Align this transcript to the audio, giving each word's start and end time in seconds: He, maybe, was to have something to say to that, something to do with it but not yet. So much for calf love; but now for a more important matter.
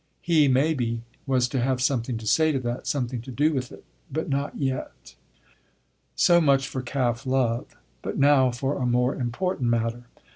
He, 0.23 0.47
maybe, 0.47 1.03
was 1.27 1.47
to 1.49 1.61
have 1.61 1.79
something 1.79 2.17
to 2.17 2.25
say 2.25 2.51
to 2.51 2.57
that, 2.61 2.87
something 2.87 3.21
to 3.21 3.29
do 3.29 3.53
with 3.53 3.71
it 3.71 3.83
but 4.11 4.29
not 4.29 4.57
yet. 4.57 5.13
So 6.15 6.41
much 6.41 6.67
for 6.67 6.81
calf 6.81 7.23
love; 7.27 7.75
but 8.01 8.17
now 8.17 8.49
for 8.49 8.79
a 8.79 8.85
more 8.87 9.13
important 9.13 9.69
matter. 9.69 10.05